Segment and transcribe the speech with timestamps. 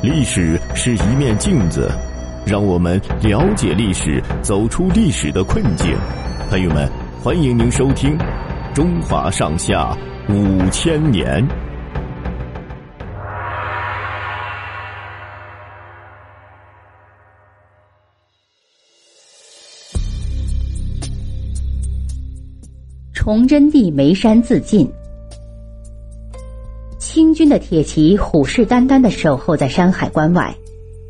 [0.00, 1.90] 历史是一面镜子，
[2.46, 5.92] 让我们了解历史，走出历史的困境。
[6.48, 6.88] 朋友们，
[7.20, 8.16] 欢迎您收听
[8.72, 9.92] 《中华上下
[10.28, 11.44] 五千年》。
[23.12, 24.88] 崇祯帝眉山自尽。
[27.38, 30.56] 军的铁骑虎视眈眈的守候在山海关外，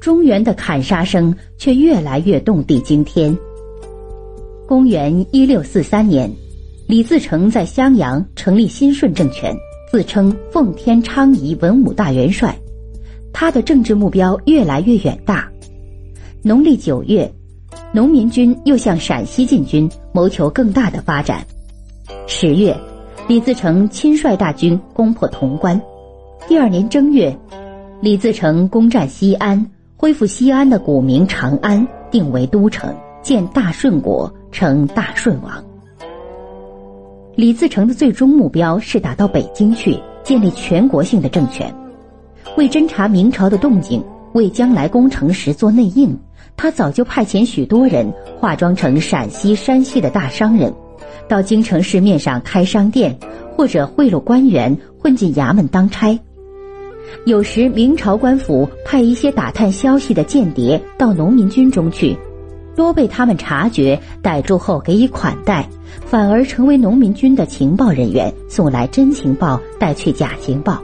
[0.00, 3.38] 中原的砍杀声却越来越动地惊天。
[4.66, 6.28] 公元一六四三年，
[6.88, 9.54] 李自成在襄阳成立新顺政权，
[9.88, 12.58] 自称奉天昌仪文武大元帅。
[13.32, 15.48] 他的政治目标越来越远大。
[16.42, 17.32] 农历九月，
[17.92, 21.46] 农民军又向陕西进军，谋求更大的发展。
[22.26, 22.76] 十月。
[23.28, 25.80] 李自成亲率大军攻破潼关，
[26.44, 27.36] 第二年正月，
[28.00, 35.64] 李自成攻占西安，恢复西安的古名长安，定为都城，建大顺国，称大顺王。
[37.34, 41.74] 李自成的最终目标是打到北京去，建立全国性的政权。
[42.56, 46.16] 为侦察明朝的动静，为将来攻城时做内应，
[46.56, 50.72] 他早就派遣许多人化妆成陕西、山西的大商人。
[51.28, 53.18] 到京城市面上开商店，
[53.56, 56.16] 或者贿赂官员，混进衙门当差。
[57.24, 62.16] 有时明朝官府派一些打探消息的间谍到农民军中去，
[62.74, 65.68] 多被他们察觉，逮住后给予款待，
[66.04, 70.80] 反而成为农民军的情报人员，送来真情报，带去假情报。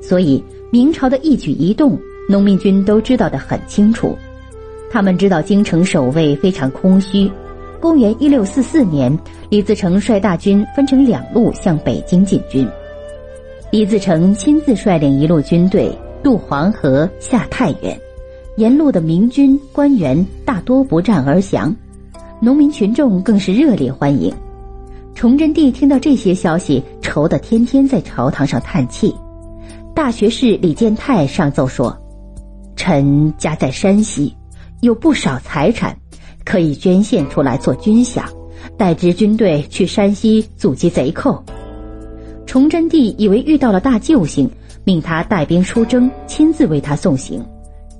[0.00, 4.16] 所以明朝的一举一动，农民军都知道得很清楚。
[4.90, 7.30] 他们知道京城守卫非常空虚。
[7.80, 9.16] 公元一六四四年，
[9.48, 12.68] 李自成率大军分成两路向北京进军。
[13.72, 15.90] 李自成亲自率领一路军队
[16.22, 17.98] 渡黄河下太原，
[18.58, 21.74] 沿路的明军官员大多不战而降，
[22.38, 24.30] 农民群众更是热烈欢迎。
[25.14, 29.16] 崇祯帝听到这些消息，愁得天天在朝堂上叹气。
[29.94, 31.96] 大学士李建泰上奏说
[32.76, 34.36] ：“臣家在山西，
[34.82, 35.96] 有不少财产。”
[36.44, 38.24] 可以捐献出来做军饷，
[38.76, 41.42] 带支军队去山西阻击贼寇。
[42.46, 44.50] 崇祯帝以为遇到了大救星，
[44.84, 47.44] 命他带兵出征，亲自为他送行。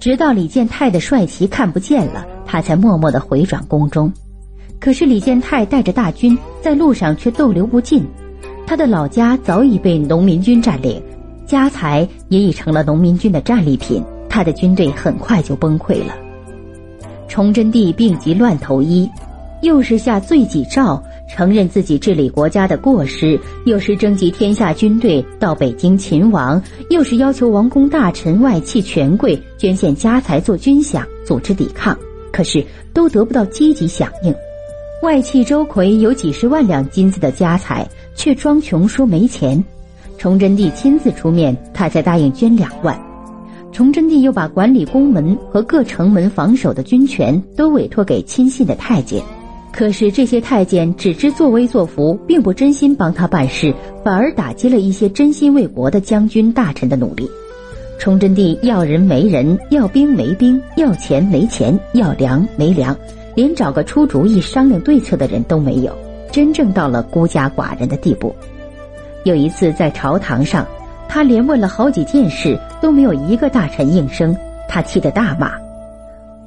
[0.00, 4.12] 直到李建泰的帅旗看不见了，他才默默的回转宫中。
[4.80, 8.06] 可是李建泰带着大军在路上却逗留不进，
[8.64, 11.02] 他的老家早已被农民军占领，
[11.44, 16.14] 家财也已成了农民军的战利品，他的军队很快就崩溃了。
[17.26, 19.10] 崇祯帝病急乱投医，
[19.62, 31.96] 又是下罪己诏，承认自己治理国家的过失；又是征集天下军队到北京勤王；又是要求王公大臣、外戚权贵捐献家财做军饷，组织抵抗。
[32.30, 34.34] 可是都得不到积极响应。
[35.02, 39.64] 外戚周奎有几十万两金子的家财，却装穷说没钱。
[40.18, 43.00] 崇祯帝亲自出面，他才答应捐两万。
[43.70, 49.22] 崇祯帝又把管理宫门和各城门防守的军权都委托给亲信的太监，
[49.72, 53.72] 可是这些太监只知作威作福，并不真心帮他办事，
[54.04, 57.28] 反而打击了一些真心为国的将军大臣的努力。
[57.98, 62.96] 崇祯帝要人没人，要兵没兵，要钱没钱，要粮没粮，
[63.34, 65.96] 连找个出主意、商量对策的人都没有，
[66.32, 68.34] 真正到了孤家寡人的地步。
[69.24, 70.66] 有一次在朝堂上。
[71.10, 74.36] 他连问了好几件事，都没有一个大臣应声。
[74.68, 75.52] 他气得大骂：“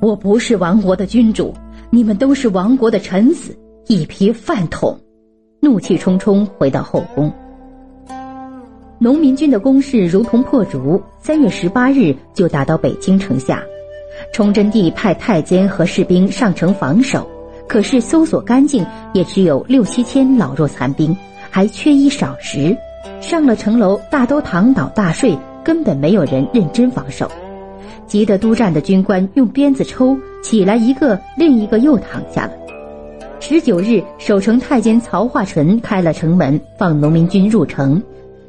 [0.00, 1.54] 我不是亡国的君主，
[1.90, 3.56] 你们都是亡国的臣子，
[3.88, 4.98] 一批饭桶！”
[5.60, 7.30] 怒气冲冲回到后宫。
[8.98, 13.62] 农民军的攻势如同破竹，三月十八日就打到北京城下。
[14.32, 17.26] 崇祯帝派太监和士兵上城防守，
[17.66, 18.84] 可是搜索干净
[19.14, 21.16] 也只有六七千老弱残兵，
[21.50, 22.76] 还缺衣少食。
[23.20, 27.30] 上了城楼，大都躺倒大睡，根本没有人认真防守。
[28.10, 32.52] 急得督战的军官用鞭子抽，起来一个，另一个又躺下了。
[33.38, 38.02] 十九日，守城太监曹化淳开了城门，放农民军入城。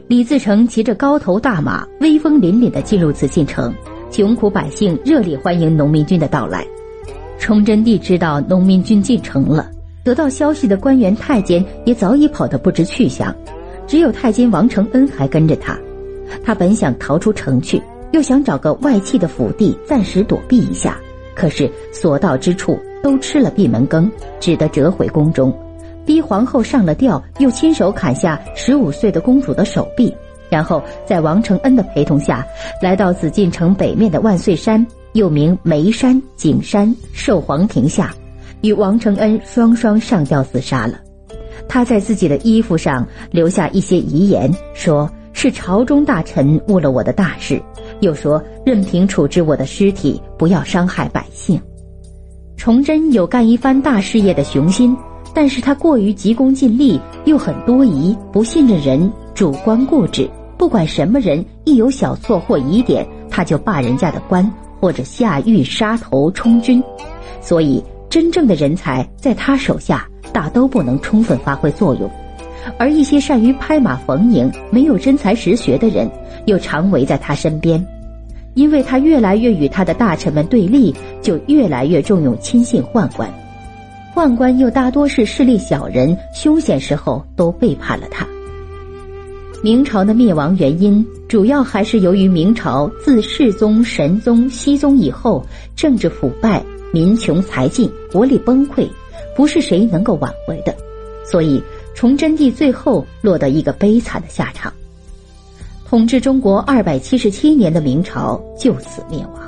[0.08, 3.72] 李自成骑着高头大马，威风凛凛地进入紫禁城，
[4.10, 6.66] 穷苦百姓热烈欢迎农民军的到来。
[7.38, 9.69] 崇祯帝知道农民军进城了，
[10.04, 13.34] 得到消息的官员太监也早已跑得不知去向。
[13.86, 15.78] 只有太监王承恩还跟着他，
[16.44, 17.80] 他本想逃出城去，
[18.12, 20.98] 又想找个外戚的府邸暂时躲避一下，
[21.36, 25.54] 可是所到之处都吃了闭门羹，只得折回宫中，
[26.06, 30.13] 逼皇后上了吊，又亲手砍下十五岁的公主的手臂，
[30.50, 32.46] 然后在王承恩的陪同下，
[32.81, 38.13] 来到紫禁城北面的万岁山，又名梅山、景山、寿皇亭下，
[38.62, 41.00] 与王承恩双双上吊自杀了。
[41.68, 47.62] 他在自己的衣服上留下一些遗言，说是朝中大臣误了我的大事，
[48.01, 51.59] 又说任凭处置我的尸体，不要伤害百姓。
[52.57, 54.95] 崇祯有干一番大事业的雄心，
[55.33, 60.30] 但是他过于急功近利，又很多疑，不信任人，主观固执。
[60.57, 64.48] 不管什么人一有小错或疑点，他就罢人家的官，
[64.80, 66.83] 或者下狱杀头充军。
[67.42, 72.07] 所以，真正的人才在他手下大都不能充分发挥作用，
[72.77, 76.07] 而一些善于拍马逢迎、没有真才实学的人，
[76.46, 77.86] 又常围在他身边。
[78.54, 83.34] 因为他越来越与他的大臣们对立，就越来越重用亲信宦官，
[84.14, 88.28] 宦官又大多是势力小人，凶险时候都背叛了他。
[89.64, 95.46] 明朝的灭亡原因，主要还是由于明朝自世宗、神宗、熹宗以后，
[95.76, 96.62] 政治腐败、
[96.92, 98.86] 民穷财尽、国力崩溃，
[99.34, 100.76] 不是谁能够挽回的。
[101.24, 101.64] 所以，
[101.96, 104.74] 崇祯帝最后落得一个悲惨的下场。
[105.92, 109.42] 统治中国二百七十七年的明朝就此灭亡。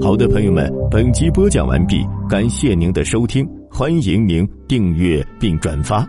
[0.00, 3.44] 好的，朋友们，本集播讲完毕，感谢您的收听。
[3.68, 6.08] 欢迎您订阅并转发。